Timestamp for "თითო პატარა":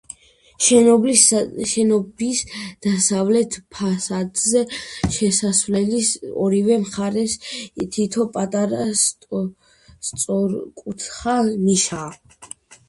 7.97-8.81